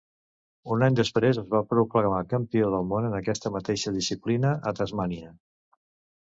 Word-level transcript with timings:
Un 0.75 0.85
any 0.85 0.95
després 0.99 1.39
es 1.41 1.51
va 1.51 1.59
proclamar 1.73 2.21
campió 2.31 2.71
del 2.77 2.87
món 2.95 3.05
en 3.11 3.19
aquesta 3.19 3.53
mateixa 3.59 3.95
disciplina 3.99 4.55
a 4.71 4.75
Tasmània. 4.81 5.31